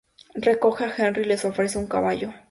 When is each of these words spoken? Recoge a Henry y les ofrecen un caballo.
Recoge 0.33 0.85
a 0.85 0.89
Henry 0.97 1.21
y 1.21 1.25
les 1.25 1.45
ofrecen 1.45 1.83
un 1.83 1.87
caballo. 1.87 2.33